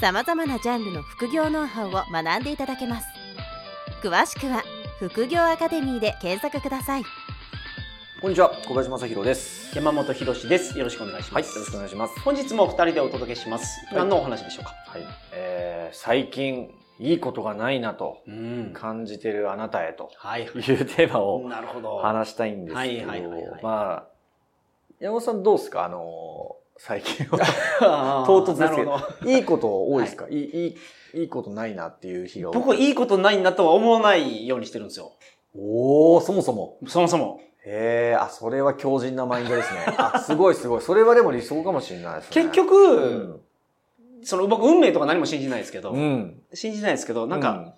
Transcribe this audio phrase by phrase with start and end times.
[0.00, 3.08] さまざまなジャンルの副業ノウハウを学んでいただけます
[4.00, 4.62] 詳しくは
[5.00, 7.02] 副業アカデミーで検索ください
[8.20, 9.76] こんにちは、小林正弘です。
[9.76, 10.76] 山本博史です。
[10.76, 11.58] よろしくお願いしはい、よます。
[11.60, 12.18] ろしくお願いします。
[12.20, 13.86] 本日も二人でお届けします。
[13.86, 14.74] はい何のお話でしょうか？
[14.88, 21.98] はい、えー、最近いいことがないなとうん感じてるあなたへとはいいうテーマをなるほど。
[21.98, 23.06] 話したいんですけど、
[23.62, 24.04] まあ
[24.98, 25.84] 山本さんどうですか？
[25.84, 29.00] あの最近は 唐突ですけど、
[29.30, 30.76] いいこと多いですか、い、いい
[31.14, 32.56] いいことないなっていう日が多い。
[32.56, 35.12] 僕いいことないなとは思わないようにしてるんですよ。
[35.56, 36.78] おお、そもそも。
[36.86, 37.40] そもそも。
[37.64, 39.80] へえ、あ、それは強靭なマインドですね。
[39.96, 40.80] あ、すごいすごい。
[40.80, 42.42] それはでも理想かもしれないですね。
[42.42, 43.40] 結局、うん、
[44.22, 46.40] その僕運命とか何も信じないですけど、うん。
[46.54, 47.72] 信じないですけど、なんか、うん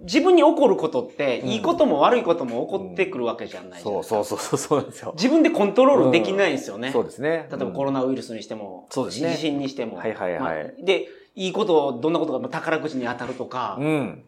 [0.00, 5.12] 自分に起こることって、うんいいことも悪いことも起こってくるわけじゃないじゃないそうですかそうそうそうそうですよ。
[5.16, 6.92] 自分でコントロールできないんですよね。
[6.92, 7.48] そうですね。
[7.50, 9.96] 例えばコロナウイルスにしても、そうですね地震にしても。
[9.96, 10.54] はいはいはいまあ
[10.84, 14.24] で、いいことを、どんなことがまあ宝くじに当たるとか、うん。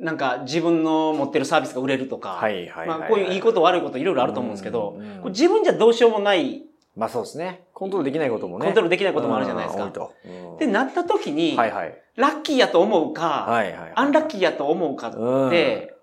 [0.00, 6.62] なんか自分の持ってるサービスが売れるとか、はいはいまあこういういいこと悪いこといろいろあると思うんですけど、自分じゃどうしようもない
[6.96, 7.64] まあそうですね。
[7.72, 8.66] コントロールできないこともね。
[8.66, 10.12] コントロールできないこともあるじゃないですかうん多いと。
[10.24, 11.98] うんってなった時に、はいはい。
[12.16, 13.92] ラッキーやと思うか、はいはいはい。
[13.96, 15.94] アンラッキーやと思うかうんって、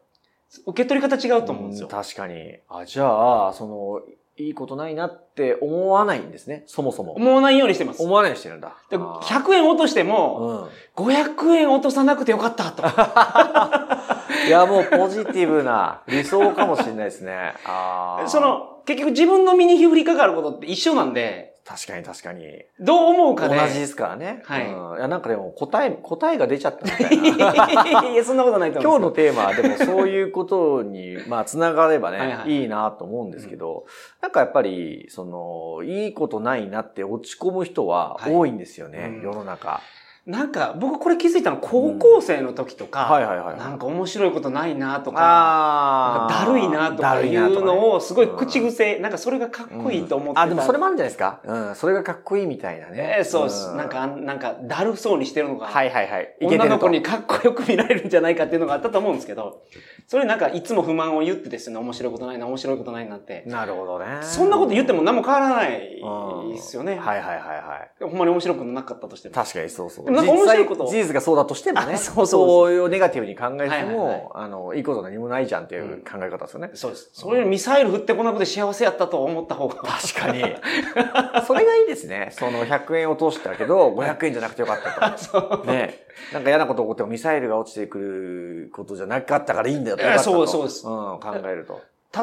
[0.68, 1.88] 受け取り方違うと思うんですよ。
[1.88, 2.58] うん確かに。
[2.68, 4.02] あ、じゃあ、その、
[4.38, 6.64] いいことないなって思わないんですね。
[6.66, 7.14] そもそも。
[7.14, 8.02] 思わないようにしてます。
[8.02, 8.76] 思わないようにしてるんだ。
[8.90, 11.06] であー100円落としても、うん。
[11.06, 12.84] 500円落とさなくてよかったと。
[14.48, 17.54] いや、もうポジティブな理想かもしれないですね。
[17.66, 22.44] あーそ、の、結局自分の身に降りかかることって一緒なんで、確かに確かに。
[22.80, 23.70] どう思うか同で。
[23.70, 24.42] じですからね。
[24.46, 24.98] はいうん。
[24.98, 28.10] いや、なんかでも答え、答えが出ちゃったみたいな。
[28.12, 29.12] いや、そんなことないと思今日の。
[29.12, 33.86] テーマはでもそういうことに、まあ、つながればね、はいはいいいなと思うんですけど、
[34.22, 39.82] なんかやっぱり、その、いいことないなって落ち込む人は多いんですよね、はいうん世の中。
[40.28, 43.58] なんか、僕これ気づいたの高校生の時とか、はいはいはい。
[43.58, 50.42] なんか面白いことないなとか、だるいなとかいうのをすごい口癖、なんかそれがかっこいいと思ってた。
[50.42, 53.16] あ、でもそれもあるんじゃないですかうん、それがかっこいいみたいなね。
[53.18, 53.74] えーそうです。
[53.76, 56.36] なんか、なんか、だるそうにしてるのが、はいはいはい。
[56.40, 59.64] 女の子にかっこよく見られるんじゃないかっていうのがあったと思うんですけど、
[60.06, 63.44] それなんかいつも不満を言ってですね、面白いことないな、面白いことないなって。
[63.48, 64.20] なるほどね。
[64.22, 66.96] そんなこと言っても何も変わらないうんですよね。
[66.96, 68.04] はいはいはいはい。
[68.04, 69.36] ほんまに面白くなかったとしても。
[69.36, 70.12] 確かにそうそう。
[70.22, 71.94] 実際事実がそうだとしてもね。
[71.94, 76.72] あそうそうそういうネガティブに考えても、あの、いいこと何もないじゃんっていう考え方ですよね。
[76.74, 77.10] そうです。
[77.14, 79.76] それよりミサイル振ってこなくて幸せやったと思った方が。
[79.76, 80.42] 確かに。
[81.46, 82.30] それがいいですね。
[82.32, 85.64] その100円落としたけど、500円じゃなくてよかったと。
[85.70, 86.06] ね。
[86.34, 90.44] なんか嫌なこと起こってもミサイルが落ちてくることじゃなかったからいいんだよってよかったと。
[90.44, 91.82] えそうですうん、考えると。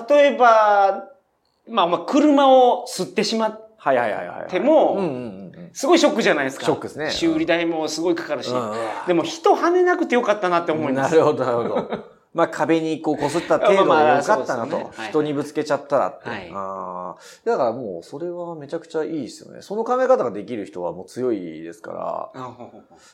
[0.08, 1.08] 例えば、
[1.66, 4.50] まあまあ、車を吸ってしまっはいはいはいはい。
[4.50, 5.16] でもうんうんうんう
[5.46, 5.47] ん。
[5.72, 6.66] すごいショックじゃないですか。
[6.66, 8.52] ショックですね修理代もすごいかかるし。
[9.06, 11.12] でも人跳ねなくてよかったなって思います。
[11.12, 12.17] なるほど、なるほど。
[12.34, 16.28] まあ壁にこう擦った程度でよかったなと人にぶつけちゃったらって。
[16.28, 19.62] はいあーだからもうそれはめちゃくちゃいいですよね。
[19.62, 22.68] その考え方ができる人はもう強いですから。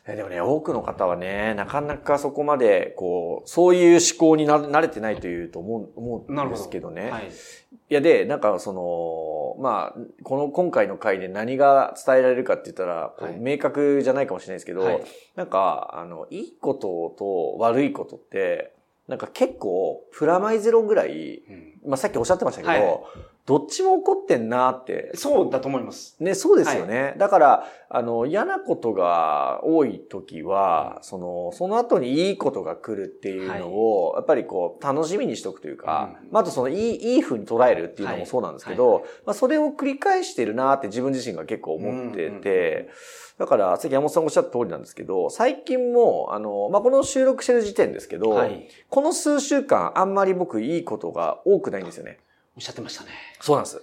[0.06, 7.10] えでもね、多くの方はね、なかなかそこまで、こう、そういう思考にな慣れてないというと思う思うんですけどね。
[7.10, 7.28] はい。
[7.28, 15.04] いや、で、なんかその、まあ、この今回の回で何が伝えられるかって言ったら、こうはい明確じゃないかもしれないですけど、はい
[15.36, 18.74] なんか、あの、いいことと悪いことって、
[19.08, 21.42] なんか結構、プラマイゼロぐらい、
[21.84, 21.90] うん。
[21.90, 26.16] まあさっきおっしゃってましたけど、はいどっちも起こってんなって、そうだと思います。
[26.18, 27.14] ね、そうですよね。
[27.18, 42.88] だから、あの、嫌なことが多い時は、その、その後にいいことが来るっていうのを、やっぱりこう、楽しみにしとくというか、うんまあ、あとその、いい、いい風に捉えるっていうのもそうなんですけど、まあ、それを繰り返してるなって自分自身が結構思ってて、
[43.36, 48.68] だから、さっき山本さんがおっしゃった通りなんですけど、最近も、あの、まあ、この収録してる時点ですけど、はい。
[48.88, 52.20] この数週間、あんまり僕いいことが多くないんですよね。
[52.56, 53.10] おっしゃってましたね。
[53.40, 53.82] そうなんです。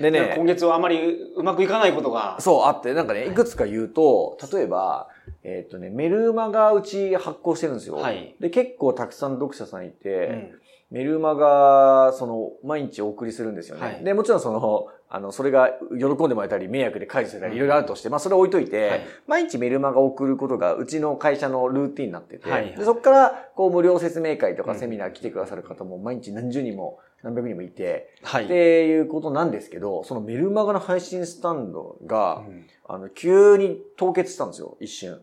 [0.00, 2.36] でね、今月はあまりうまくいかないことが。
[2.40, 5.08] そう、あって、なんかね、いくつか言うと、例えば、
[5.42, 7.96] えっ、とね、メルマガうち発行してるんですよ。
[7.96, 10.60] はいで、結構たくさん読者さんいて、うん
[10.90, 13.82] メルマガ、その、毎日お送りするんですよね。
[13.82, 35.20] はいで、もちろんその、あの、それが喜んでもらえたり、迷惑で解除されたり、いろいろあるとして、まあそれ置いといて、はい毎日メルマガを送ることが、うちの会社のルーティンになってて、はいはいでそこから、こう、無料説明会とかセミナー来てくださる方も、毎日何十人も、何百人もいて、はっていうことなんですけど、そのメルマガの配信スタンドが、うんあの、急に凍結したんですよ、一瞬。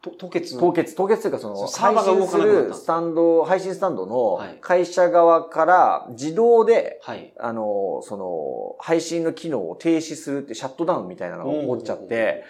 [0.00, 0.58] と凍結？
[0.58, 7.32] 凍結、凍結というかその、サーバーが動かなくなった配信するスタンド、配信スタンドのはい会社側から自動で、はい。
[7.38, 12.44] あの、その、配信の機能を停止するってシャットダウンみたいなのが起こっちゃって、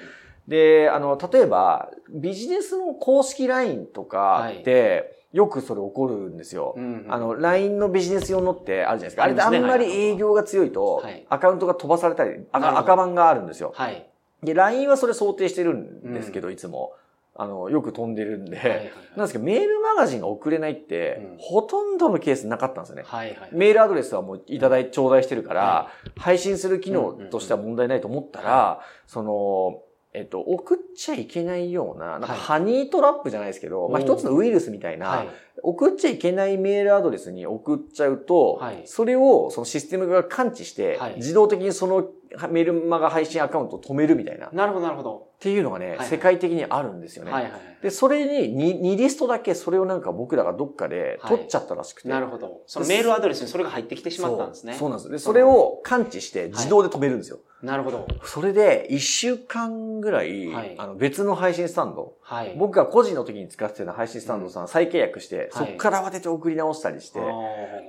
[0.49, 6.73] で、あの、例えば、ビジネスの公式 LINE とかって、よくそれ起こるんですよ。
[6.75, 9.25] うんうんあの、LINE のビジネス用のってあるじゃないですか。
[9.25, 13.73] あれってあんまり営業が強いとはい、アカウントが飛ばされたり、赤赤番があるんですよ。
[13.77, 14.09] はい。
[14.43, 16.95] で、LINE はそれ想定してるんですけど、いつも。
[17.41, 18.91] あの、よく飛んでるんで。
[19.17, 23.05] なんですけど、メールマガジンが送れないって、うんほとんどのケースなかったんですよね。
[23.53, 29.83] メールアドレスはもういただい、頂戴してるから、は配信する機能としては問題ないと思ったら、その、
[30.15, 35.29] えっと、送っちゃいけないような、なんかはいハニートラップじゃないですけど、まあおー一つのウイルスみたいな、はい。
[35.63, 42.09] 送っちゃいけないメールアドレスに送っちゃうと、はいそれをそのシステムが感知して、はい自動的にその
[42.51, 45.29] メールマガ配信アカウントを止めるみたいな、っなるほどなるほど。
[45.41, 47.33] ていうのがね、はい世界的にあるんですよね。
[47.33, 47.53] はいはい。
[47.83, 52.09] で、それに2、2リストだけそれをなんか僕らがどっかで取っちゃったらしくて。
[52.09, 52.63] なるほど。
[52.67, 54.75] そのメールアドレスにそれが入ってきてしまったんですね。
[54.75, 55.11] そうなんです。
[55.11, 57.39] で、それを感知して自動で止めるんですよ。
[57.63, 58.07] なるほど。
[58.25, 62.55] それで1週間ぐらい、はいあの別の配信スタンド、はい。
[62.59, 65.73] 僕が個人の時に使ってた配信スタンドさん再契約して、そはい。
[65.73, 67.21] っから慌てて送り直したりして、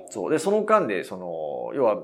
[0.08, 0.30] そう。
[0.30, 1.98] で、その間で、その、要は、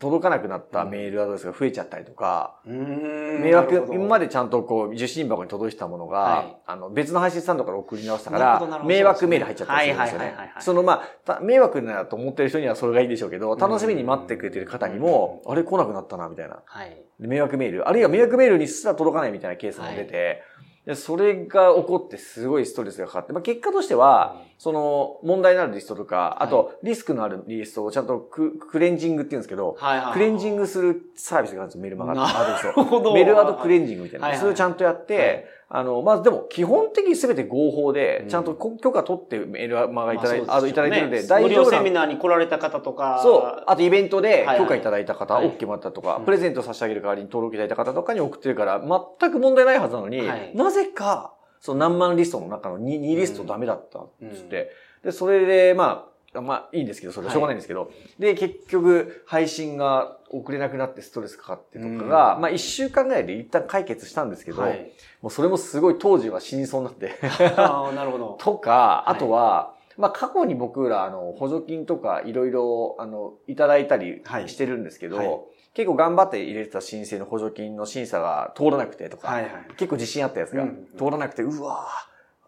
[0.00, 6.56] 届かなくなったメールアドレスが増えちゃったりとか、うーん迷惑、今までちゃんとこう、受信箱に届いてたものが、はい。
[6.66, 10.24] あの、別の配信スタンドから送り直したから、迷惑メール入っちゃったりするんですよね。
[10.26, 10.54] はいはいはいはい。
[10.54, 10.60] は。
[10.60, 16.62] いそのまあ、た迷惑だと思ってる人にはそれがいいでしょうけど、楽しみに待ってくれてる方にも、あれ来なくなったな、みたいな。
[16.64, 16.96] はい。
[17.20, 20.42] で迷惑メール、あるいは迷惑メールにすら届かないみたいなケースも出て、
[20.88, 30.12] でそれが起こってすごいストレスがかかって、まあ、結果としては、その問題のあるリストとか、あとリスクのあるリストをちゃんとククレンジングって言うんですけど、はいはい。
[30.14, 32.72] クレンジングするサービスがあるんですよ、メルマガあるんですよ。
[32.74, 33.12] なるほど。
[33.12, 34.28] メルアドクレンジングみたいな。
[34.28, 38.28] はいはいそれをちゃんとやって、はいあの、まずでも基本的に全て合法で、うん。
[38.28, 43.20] ちゃんと許可取ってメールマガいただい,、まあのいただいてるんで、無大丈夫な料セミナーに来られた方とか。
[43.22, 43.64] そう。
[43.66, 45.50] あとイベントで許可いただいた方、はい。
[45.50, 46.24] OK もらったとか、うん。
[46.24, 50.52] プレゼント差し上げる代わりに登録いただいた方とかに送ってるから、全く問題ないはずなのに、はい。
[50.54, 54.70] なぜか、その何万リストの中の 2, 2リストダメだったっつって、
[55.04, 64.92] で、それで、まあ、まあいいんですけど、それはいしょうがないんですけど、で、結局、配信が遅れなくなってストレスかかってとかが、うんまあ一週間ぐらいで一旦解決したんですけど、はい。
[65.22, 67.14] もうそれもすごい当時は死にそうになって、
[67.56, 68.36] ああ、なるほど。
[68.40, 75.40] とか、いあとは、まあ過去に僕ら、あの、補助金とかいろいろ、あの、いただいたりはいしてるんですけど、はい
[75.74, 79.52] 結構頑張って入れてた申請の補助金の審査が通らなくてとか、はいはい。
[79.76, 81.86] 結構自信あったやつがうん通らなくて、うわ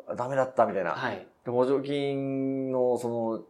[0.09, 0.91] ぁ、ダメだったみたいな。
[0.93, 1.25] はい。
[1.51, 3.45] で補助金の、その、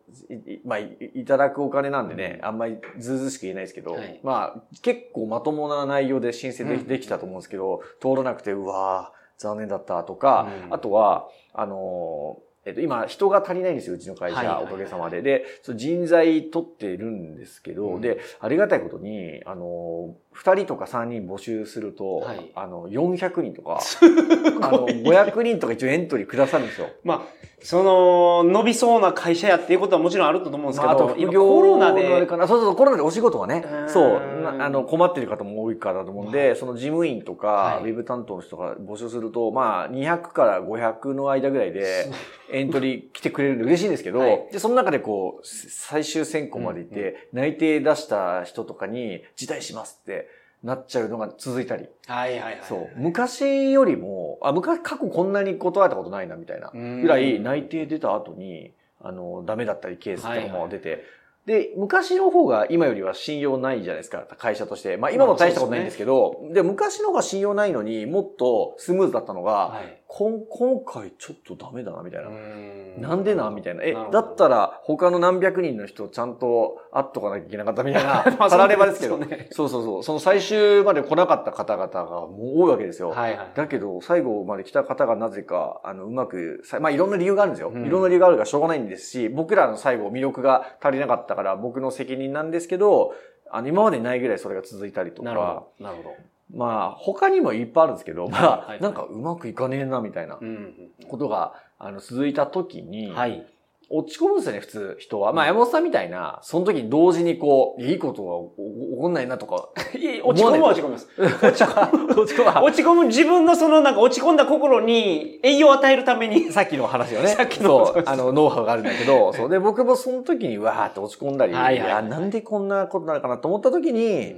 [0.65, 4.21] まあい、いただくお金なんでね、あんまりずうずうしく言えないですけど、はい。
[4.23, 10.75] まあ、結構まともな内容で申請でき,、うんできたと思うんですけど、通らなくて、うわぁ、残念だったとか、うん。
[10.75, 15.23] あとは、あのーえっと、今、人が足りないんですよ、うちの会社、おかげさまで。
[15.23, 18.01] で、その人材取ってるんですけど、うん。
[18.03, 22.51] で、ありがたいことに、あのー、二人とか三人募集すると、はい。
[22.55, 23.81] あの、400人とか、
[24.63, 26.89] あの、500人とか一応エントリーくださるんですよ。
[27.05, 27.21] まあ、
[27.63, 32.27] その、伸びそうな会社やっていうことはもちろんあると思うんですけまあ、あど、と、コロナで。
[32.27, 33.89] そうそうそう、コロナでお仕事はねう、ん。
[33.89, 37.91] そう、なあの、困ってる方も多いからだと思うんで、その事務員とか、はい。
[37.91, 42.11] ウェブ担当の人が募集すると、まあ、200から500の間ぐらいで、
[42.51, 44.49] エントリー来てくれるんで嬉しいんですけど、はい。
[44.53, 50.29] で、その中でこう、最終選考まで行って、内定出した人とかに、辞退しますって
[50.63, 51.89] なっちゃうのが続いたり。
[52.07, 52.61] はいはいはい。
[52.63, 52.89] そう。
[52.97, 56.71] 昔よりも、あ、昔、過去こんなに断ったことないな、みたいな。
[56.73, 61.05] うんぐらい内定出た後に、あの、ダメだったりケースとかも出て、
[61.47, 64.97] で、昔の方が今よりは信用ないじゃないですか、会社として。
[64.97, 70.01] まあ今も大したことないんですけど、で昔の方が信用ないのにもっとスムーズだったのが、はい。
[70.13, 72.31] こん今回ちょっとダメだな、みたいな。
[72.31, 73.85] んなんでなんみたいな。
[73.85, 79.21] え、だったら他の何百人の人ちゃんと会っとかなきゃいけなかったみたいな、 まあたらればですけど。
[79.53, 80.03] そうそうそうそう。
[80.03, 83.11] その最終まで来なかった方々がもう多いわけですよ。
[83.11, 83.49] はいはい。
[83.55, 87.71] だけど、最後まで来た方がなぜか、あの、うまく、さまあ、いろんな理由があるんですよ。
[87.73, 93.15] うんいろんな理由があるからしょうがないんですし、僕らの最後魅力が足りなかったから僕の責任なんですけど、
[93.51, 95.85] あの、今までにないぐらいそれが続いたりとなるほか、ど。
[95.85, 96.17] なるほど。
[96.53, 100.75] まあ、他にもいっぱいあるんですけど、まあ、はいなんかうまくいかねえな、みたいなうん。
[101.09, 103.47] ことが、あの、続いた時に、はい。
[103.93, 105.33] 落ち込むんですよね、普通、人は。
[105.33, 109.71] まあ、山本さんみたいな、その時に同時にこう、いいことが起こんないなとか。
[109.99, 111.09] いや落ち込むは落ち込みます。
[111.19, 112.21] 落ち込む。
[112.21, 112.67] 落ち込む。
[112.67, 116.51] 落ち込む自分のそのなんか落ち込んだ心に栄養を与えるために。
[116.55, 117.29] さっきの話よね。
[117.31, 119.49] さっきのそう、あの、ノウハウがあるんだけど、そう。
[119.49, 124.37] で、僕もその時にわーって落ち込んだり、いはいはいはいや、なんでこんなことなのかなと思った時に、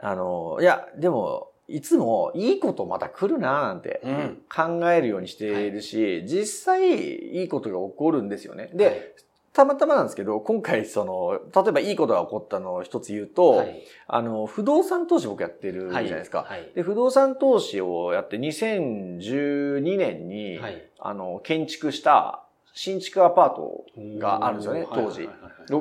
[0.00, 4.42] あの、いや、でも、いつもいいことまた来るなーなんてうん。
[4.48, 8.70] 考えるようにしているし、実際いいことが起こるんですよね。
[8.72, 9.16] で、で、
[9.52, 13.82] たまたまなんですけど、今回その、例えばいいことが起こったのを一つ言うと、はい。
[14.06, 16.44] あの、不動産投資僕やってるじゃないですか。
[16.48, 16.70] はい。
[16.74, 20.88] で、不動産投資をやって2012年に、はい。
[20.98, 22.45] あの、建築した
[22.76, 23.86] 新築アパート
[24.18, 25.26] があるんですよね当時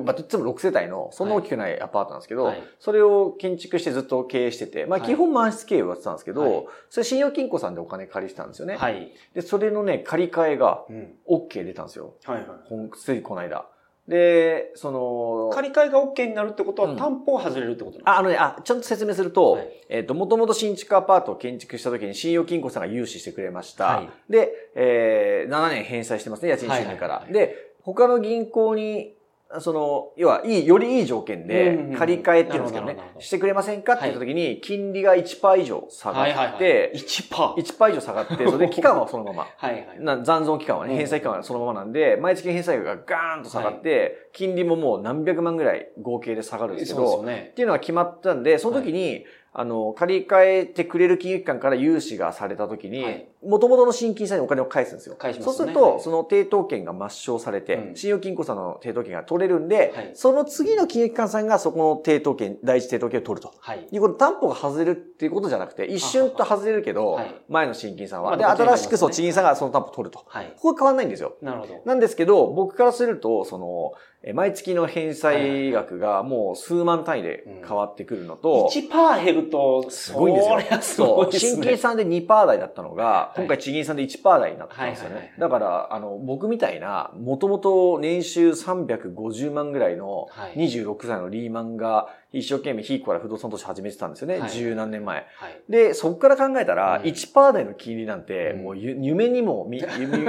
[0.03, 8.77] まあ、いつも6世帯の、そんな大きくないアパートなんですけど、はいそれを建築してずっと経営してて、まあはい基本満室経営をやってたんですけど、はいそれ信用金庫さんでお金借りてたんですよね。
[8.77, 9.13] はい。
[9.35, 11.13] で、それのね、借り換えがうん。
[11.29, 12.15] OK 出たんですよ。
[12.23, 12.45] はいはい。
[12.67, 13.67] ほんついこの間。
[14.07, 16.97] で、その、借り換えが OK になるってことはうん。
[16.97, 19.69] 担保を外れるってことなんですあ、あのね、あ、ちゃんと説明すると、はい。
[19.89, 23.85] えっ、と、もともと新築アパートを建築した時に信用金庫さんが融資してくれました。
[23.85, 24.09] はい。
[24.31, 27.15] で、えー、7年返済してますね、家賃収入から。
[27.15, 27.47] はいはいはい。
[27.47, 29.15] で、他の銀行に、
[29.59, 36.55] その、要は、いい、よりいい条件で借り換えっていうんですけどねしてくれませんかって言った時に、金利が1%以上下が。
[36.55, 37.55] って、1%。
[37.55, 39.47] 1%以上下がって、それで期間はそのまま。
[39.57, 39.85] はいはい。
[39.99, 47.25] な残存期間はね、うん返済期間はそのままなんで、毎月返済額がガーンと下がって、金利ももう何百万ぐらい合計で下がるんですけど、っ。
[47.25, 49.25] ていうのが決まったんで、その時に、
[49.57, 55.15] あの、借り換えてくれる金融機関から融資がされた時にはい、元々の新金さんにお金を返すんですよ。
[55.15, 63.53] 返しますねそうすると、はいその抵当権が抹消されて、うん信用金庫さんの抵当権が取れるんで、はいその次の金融機関さんがそこの抵当権、第一抵当権を取ると。
[63.59, 63.87] はい。
[63.91, 68.37] いうこと、担保が外れるっていうことじゃなくて、一瞬と外れるけど、はい前の新金さんは。
[68.37, 70.23] で、新しくそう、地銀さんがその担保を取ると。
[70.27, 70.53] はい。
[70.57, 71.35] ここは変わんないんですよ。
[71.41, 71.81] なるほど。
[71.85, 73.93] なんですけど、僕からすると、その、
[74.27, 80.81] え毎月の返済額がもう数万単位で変わってくるのと、1%減ると、すごいんですよそりゃ。
[80.81, 81.51] すごいですね。
[81.51, 85.09] 新金さんで2%台だったのが、い今回地銀さんで1%台になったんですよ。
[85.09, 85.33] ね。
[85.37, 90.69] だから、あの、僕みたいな、もともと年収350万ぐらいのはい。
[90.69, 94.39] 26歳のリーマンが一生懸命ヒーコから不動産投資始めてたんですよね。
[94.39, 95.15] はい十何年前。
[95.15, 95.61] はい。
[95.69, 99.69] で、そこから考えたら、うん1%台の金利なんて、うんもうゆ夢にも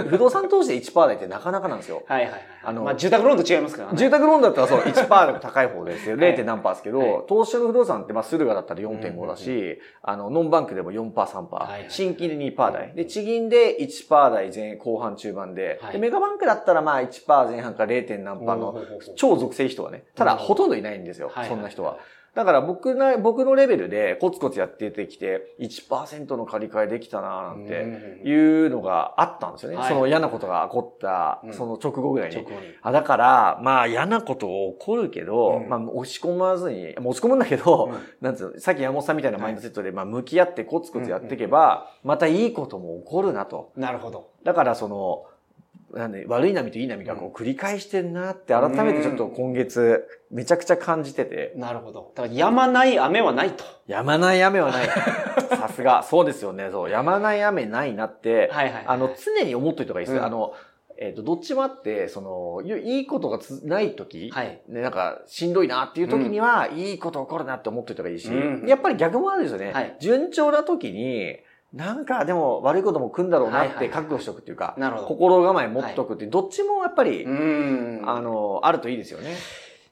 [0.08, 2.04] 不動産投資で1%台ってなかなかなんですよ。
[2.06, 2.40] はいはいはい。
[2.66, 3.96] あのまあ、住宅ローンと違いますからね。
[3.98, 6.16] 住宅ローンだったらそう、1%でも高い方ですよ。
[6.16, 6.44] はい 0.
[6.44, 12.92] 何パーですけど、はい投資の不動産って、まあ、駿河だったら4.5だし、うんあの、ノンバンクでも4%、3%、はいはい新金で2%台。
[12.94, 18.18] で、地銀で1%台前、後半中盤で、はいで、メガバンクだったらまあ1%前半から 0.
[18.18, 18.80] 何パーの
[19.16, 21.95] 超属性人はね、ただうんほとんどいないんですよ、はいそんな人は。
[22.37, 27.87] だから僕な、僕のレベルでコツコツやっててきて、1%の借り換えできたななんてう
[28.26, 28.35] んい
[28.66, 29.78] うのがあったんですよね。
[29.78, 32.37] はいその嫌なことが起こったう、んその直後ぐらいに。
[32.83, 43.73] あ、だから、まあ嫌なこと起こるけど、うんまあ押し込まずに、持ち込むんだけど、うんなんつうの、さっき山本さんみたいなマインドセットで、まあ向き合ってコツコツやっていけば、またいいことも起こるなと。
[43.76, 44.33] なるほど。
[44.45, 45.25] だからその、
[45.93, 52.12] なんで、悪い波といい波がこう繰り返してるなって改めてちょっと今月めちゃくちゃ感じてて、なるほど。
[52.14, 53.64] だから、止まない雨はないと。
[53.87, 54.87] やまない雨はない。
[55.57, 56.02] さすが。
[56.02, 56.69] そうですよね。
[56.71, 56.90] そう。
[56.90, 58.85] やまない雨ないなって、はいはいはい。
[58.87, 60.21] あの、常に思っといた方がいいですよ。
[60.21, 60.55] うんあの、
[60.99, 64.62] えっ、と、どっちもあって、その、いいいことがつない時、はい。
[64.69, 69.73] ね、なんか、しんどいなっていう時には、いいこと起こるなって思っといた方がいいし、うんやっぱり逆もあるんですよね。
[69.73, 71.38] はい順調な時に、
[71.73, 74.75] なんかでも悪いことも来るんだろうなって覚悟しておくっていうか。
[75.06, 78.02] 心構え持っとくってどっちもやっぱり、うん。
[78.08, 79.37] あの、あるといいですよね。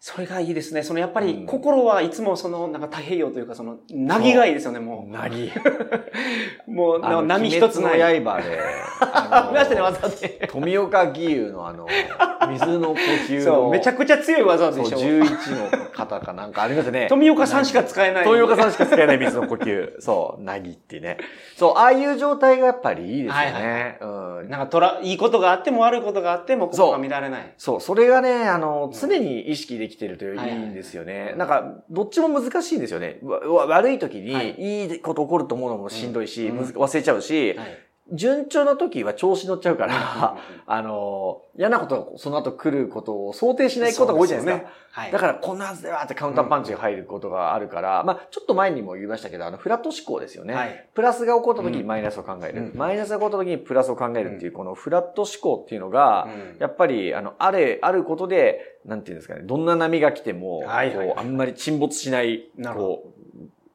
[0.07, 0.83] それがいいですね。
[0.83, 5.49] そのやっぱりうん心はいつもそのなんか太平洋というかそのなぎがいいですよね、もなぎ。
[6.69, 6.71] う。
[6.71, 8.03] もう波一つない。
[8.03, 8.61] 鬼滅の刃で、
[9.01, 10.47] あ見ま したね、技で。
[10.53, 11.87] 富岡義勇のあの、
[12.53, 12.95] 水の呼
[13.29, 14.99] 吸の、そう、めちゃくちゃ強い技でしょ。
[14.99, 17.07] 11の方かなんかありますね。
[17.09, 18.25] 富岡さんしか使えない。
[18.25, 20.01] 富岡さんしか使えない水の呼吸。
[20.01, 21.17] そう、なぎってね。
[21.57, 23.99] そう、ああいう状態がやっぱりいいですよね。
[24.03, 24.07] う
[24.45, 24.51] ん。
[24.51, 27.55] なんかとら、いいことがあっても悪いことがあっても心が乱れない。
[27.57, 31.31] そう、それがね、あの、ん常に意識できてるといはいんですよね。
[31.33, 33.19] うんなんか、どっちも難しいんですよね。
[33.23, 37.79] 悪い時はいに、いいこと起こると思うのもしんどいし、忘れちゃうし、はい。
[38.13, 44.73] 順調な時は調子乗っちゃうから、うんあの、嫌なことがその後来ることを想定しないことが多いじゃないですか。
[44.91, 45.13] はい。
[45.13, 50.55] だから、こんなはずではってカウンターパンチが入ることがあるから、まあちょっと前にも言いましたけど、あの、フラット思考ですよね。
[50.55, 50.89] はい。
[50.95, 52.61] プラスが起こった時にマイナスを考える。
[52.61, 56.61] うんマイナスが起こった時にプラスを考えるっていう、このフラット思考っていうのが、うん。
[56.61, 63.24] やっぱり、あの、あれ、あることで、なんていうんですかね、どんな波が来ても、はいはいはいこう、あんまり沈没しない、こう、か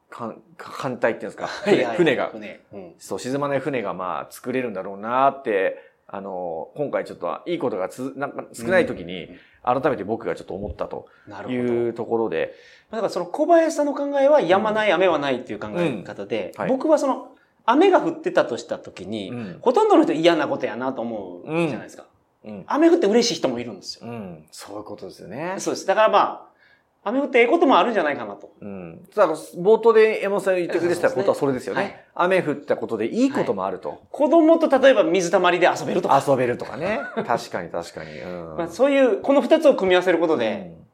[0.10, 1.48] 艦隊っていうんですか、
[1.96, 2.62] 船が、船。
[2.74, 9.30] うんそう、沈まない船がまあ、作れるんだろうなって、あの、今回ちょっといいことがつなんか少ない時に、
[9.64, 11.06] 改めて僕がちょっと思ったと。
[11.48, 12.56] いうところで、
[12.90, 17.30] だからその小林さんの考えは止まない、雨はないっていう考え方で、うんはい僕はその
[17.66, 22.06] 雨が降ってたとした時に、うんほとんどの人嫌なことやなと思うじゃないですか。
[22.46, 22.64] うん。
[22.66, 24.10] 雨降って嬉しい人もいるんですよ。
[24.10, 24.48] うん。
[24.52, 25.56] そういうことですよね。
[25.60, 25.86] そうです。
[25.86, 26.49] だからまあ、
[27.04, 28.52] 雨降ってええこともあるんじゃないかなと。
[28.62, 29.06] うん。
[29.16, 31.82] だから冒頭で山本さんが言ってくれてたことはそれですよね。
[31.82, 34.04] はい雨降ったことでいいこともあると。
[34.12, 37.00] 子供と例えば水たまりで遊べるとか、遊べるとかね。
[37.26, 38.12] 確かに確かに。
[38.20, 38.56] うん。
[38.60, 40.90] まあ、そういう、この二つを組み合わせることで、うん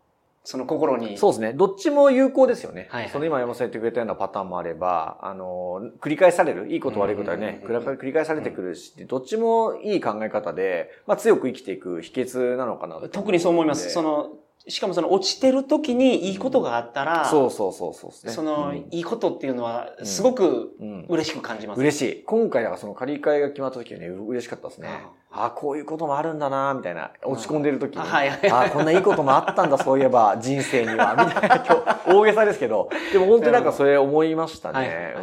[0.47, 1.17] その心に。
[1.17, 1.53] そうですね。
[1.53, 2.87] どっちも有効ですよね。
[2.91, 13.89] はいはいその今山本さん言ってくれたようなパターンもあれば、あの、繰り返される、いいこと悪いことはね、繰り返されてくるし、どっちもいい考え方で、まあ強く生きていく秘訣なのかなと特にそう思います。
[13.89, 14.29] その、の、
[14.67, 18.33] しかもその落ちてる時にいいことがあったら、そうそうそうそうですね。
[18.33, 21.79] その、うんいいことっていうのは、すごくうん嬉しく感じます。
[21.79, 22.23] 嬉しい。
[22.23, 24.89] 今回だからその借り換えが決まった時はね、う嬉しかったですね。
[25.31, 27.11] ああ、こういうこともあるんだな、みたいな。
[27.23, 28.01] 落ち込んでる時に。
[28.01, 32.89] あはいはいああ、こんないいこともあったんだ、そういえば、人生には、みたいな、今日、大げさですけど。
[33.11, 35.15] でも本当になんかそれ思いましたはいね。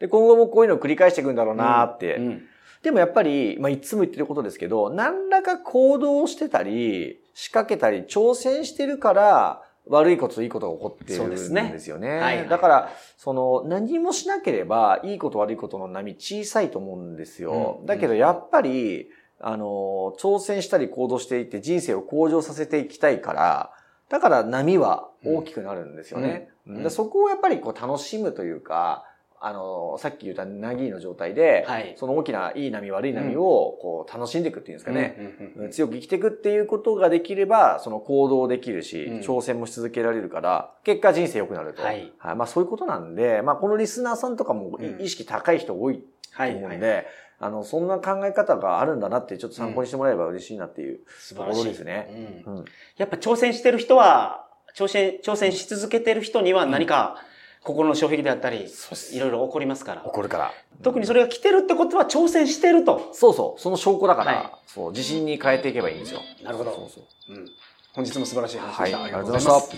[0.00, 2.16] で、今後もこういうのを繰り返していくんだろうなって。
[2.16, 2.42] うん
[2.82, 12.08] でもやっぱり、まあ、いつも言ってることですけど、何らか行動してたり、仕掛けたり、挑戦してるから、悪いことといいことが起こってるんですねですよね。
[12.18, 17.78] はいはいだから、その、何もしなければ、いいこと悪いことの波小さいと思うんですよ。
[17.78, 23.70] うんだけど、やっぱり、あの、挑戦したり行動していって人生を向上させていきたいから、
[24.08, 26.48] だから波は大きくなるんですよね。
[26.66, 29.04] うんうんでそこをやっぱりこう楽しむというか、
[29.40, 31.94] あの、さっき言ったなぎの状態で、はい。
[31.96, 35.16] その大きないい波悪い波をこう楽しんでいくっていうんですかね。
[35.18, 35.26] うん
[35.56, 39.20] うんうん強く生きていくっていうことができれば、その行動できるし、うん。
[39.20, 41.82] 挑戦もし続けられるから、結果人生良くなると。
[41.82, 42.12] はい。
[42.36, 45.02] まあそういうことなんで、まあこのリスナーさんとかもいうん。
[45.02, 46.02] 意識高い人多いと
[46.32, 47.06] はい思うんで、
[47.40, 51.64] あの、そんな考え方があるんだなってちょっと参考にしてもらえば嬉しいなっていうところ素晴らしい。
[51.66, 52.42] ですね。
[52.46, 52.56] うん。
[52.56, 52.64] うん。
[52.96, 57.16] やっぱ挑戦してる人は、挑戦、挑戦し続けてる人には何か
[57.62, 58.66] 心の障壁であったり、
[59.12, 60.02] いろいろ起こりますから。
[60.02, 60.52] 起こるから。
[60.82, 63.10] 特にそれが来てるってことは挑戦してると。
[63.12, 66.20] そうそう、その証拠だから、はいそう、自信に変えていけばいいんですよ。
[66.42, 67.34] なるほどそうそう。
[67.34, 67.46] うん
[67.94, 69.04] 本日も素晴らしい話はい、でした。
[69.04, 69.76] ありがとうございました。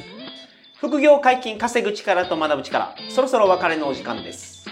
[0.79, 2.95] 副業解禁稼ぐ力と学ぶ力。
[3.09, 4.67] そろそろお別れのお時間です。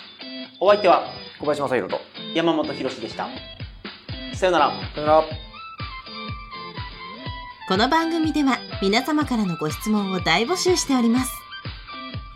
[0.60, 1.04] お相手は
[1.40, 2.00] 小林正宏と。
[2.34, 3.28] 山本博史でした。
[4.34, 4.72] さよなら。
[4.94, 5.24] さよなら。
[7.68, 11.47] この番組では皆様からのご質問を大募集しております。